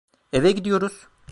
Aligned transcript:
Eve 0.33 0.51
gidiyoruz. 0.51 1.07